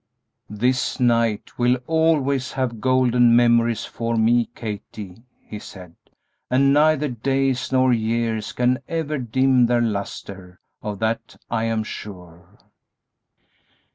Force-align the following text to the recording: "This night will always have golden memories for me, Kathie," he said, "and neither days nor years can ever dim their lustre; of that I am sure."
"This 0.49 0.99
night 0.99 1.59
will 1.59 1.75
always 1.85 2.53
have 2.53 2.81
golden 2.81 3.35
memories 3.35 3.85
for 3.85 4.15
me, 4.15 4.45
Kathie," 4.55 5.21
he 5.45 5.59
said, 5.59 5.93
"and 6.49 6.73
neither 6.73 7.07
days 7.07 7.71
nor 7.71 7.93
years 7.93 8.51
can 8.51 8.79
ever 8.87 9.19
dim 9.19 9.67
their 9.67 9.79
lustre; 9.81 10.59
of 10.81 10.97
that 10.97 11.35
I 11.51 11.65
am 11.65 11.83
sure." 11.83 12.57